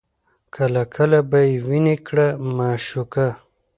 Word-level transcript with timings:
کله 0.55 0.81
کله 0.95 1.19
به 1.29 1.39
یې 1.47 1.53
ویني 1.67 1.97
کړه 2.07 2.27
مشوکه 2.57 3.27